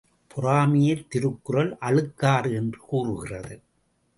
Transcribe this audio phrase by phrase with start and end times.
[0.35, 3.61] பொறாமையைத் திருக்குறள் அழுக்காறு என்று கூறுகிறது.